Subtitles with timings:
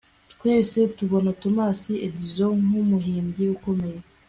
[0.33, 3.99] Twese tubona Thomas Edison nkumuhimbyi ukomeye